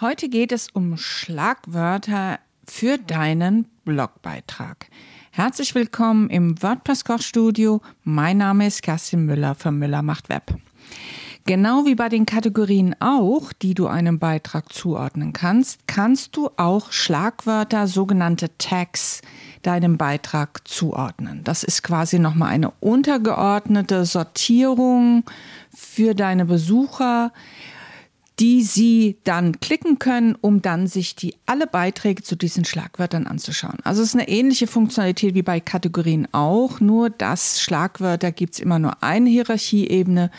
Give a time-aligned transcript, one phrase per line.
[0.00, 4.86] Heute geht es um Schlagwörter für deinen Blogbeitrag.
[5.32, 7.80] Herzlich willkommen im WordPress Kochstudio.
[8.04, 10.54] Mein Name ist Kerstin Müller von Müller macht Web.
[11.46, 16.92] Genau wie bei den Kategorien auch, die du einem Beitrag zuordnen kannst, kannst du auch
[16.92, 19.20] Schlagwörter, sogenannte Tags,
[19.62, 21.42] deinem Beitrag zuordnen.
[21.42, 25.24] Das ist quasi nochmal eine untergeordnete Sortierung
[25.74, 27.32] für deine Besucher
[28.38, 33.78] die Sie dann klicken können, um dann sich die alle Beiträge zu diesen Schlagwörtern anzuschauen.
[33.84, 38.60] Also es ist eine ähnliche Funktionalität wie bei Kategorien auch, nur dass Schlagwörter gibt es
[38.60, 40.30] immer nur eine Hierarchieebene,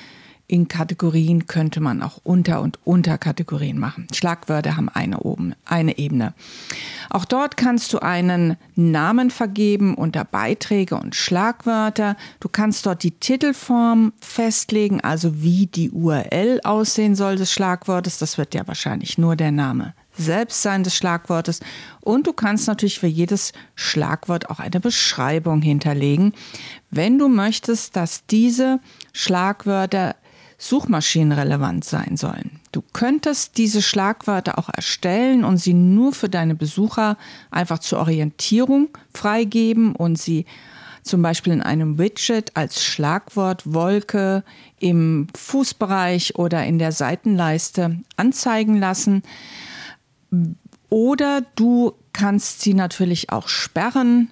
[0.50, 4.08] in Kategorien könnte man auch Unter- und Unterkategorien machen.
[4.12, 6.34] Schlagwörter haben eine oben, eine Ebene.
[7.12, 12.18] Auch dort kannst du einen Namen vergeben unter Beiträge und Schlagwörter.
[12.40, 18.18] Du kannst dort die Titelform festlegen, also wie die URL aussehen soll des Schlagwortes.
[18.18, 21.62] Das wird ja wahrscheinlich nur der Name selbst sein des Schlagwortes.
[22.02, 26.34] Und du kannst natürlich für jedes Schlagwort auch eine Beschreibung hinterlegen,
[26.92, 28.82] wenn du möchtest, dass diese
[29.14, 30.18] Schlagwörter
[30.60, 32.60] suchmaschinenrelevant sein sollen.
[32.72, 37.18] Du könntest diese Schlagwörter auch erstellen und sie nur für deine Besucher
[37.50, 40.46] einfach zur Orientierung freigeben und sie
[41.02, 44.44] zum Beispiel in einem Widget als Schlagwort Wolke
[44.80, 49.24] im Fußbereich oder in der Seitenleiste anzeigen lassen.
[50.90, 54.30] Oder du kannst sie natürlich auch sperren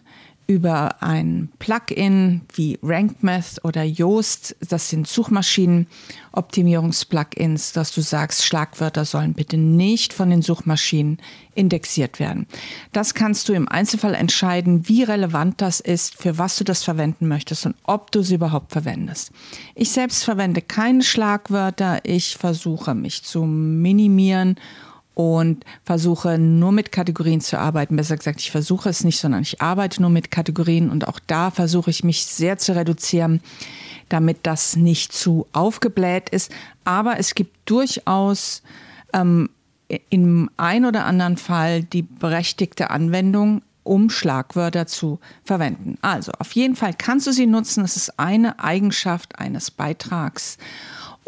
[0.47, 9.33] über ein Plugin wie RankMath oder Yoast, das sind Suchmaschinen-Optimierungs-Plugins, dass du sagst, Schlagwörter sollen
[9.33, 11.17] bitte nicht von den Suchmaschinen
[11.53, 12.47] indexiert werden.
[12.93, 17.27] Das kannst du im Einzelfall entscheiden, wie relevant das ist, für was du das verwenden
[17.27, 19.33] möchtest und ob du sie überhaupt verwendest.
[19.75, 21.99] Ich selbst verwende keine Schlagwörter.
[22.03, 24.55] Ich versuche mich zu minimieren
[25.17, 27.95] und versuche nur mit Kategorien zu arbeiten.
[27.95, 31.49] Besser gesagt, ich versuche es nicht, sondern ich arbeite nur mit Kategorien und auch da
[31.49, 33.41] versuche ich mich sehr zu reduzieren,
[34.09, 36.51] damit das nicht zu aufgebläht ist.
[36.85, 38.61] Aber es gibt durchaus
[39.11, 39.49] ähm,
[40.11, 45.97] im ein oder anderen Fall die berechtigte Anwendung, um Schlagwörter zu verwenden.
[46.03, 47.83] Also auf jeden Fall kannst du sie nutzen.
[47.83, 50.59] Es ist eine Eigenschaft eines Beitrags.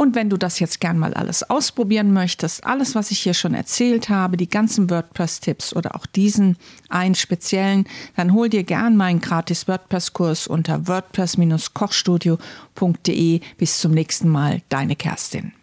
[0.01, 3.53] Und wenn du das jetzt gern mal alles ausprobieren möchtest, alles, was ich hier schon
[3.53, 6.55] erzählt habe, die ganzen WordPress-Tipps oder auch diesen
[6.87, 13.41] einen speziellen, dann hol dir gern meinen gratis WordPress-Kurs unter wordpress-kochstudio.de.
[13.57, 15.51] Bis zum nächsten Mal, deine Kerstin.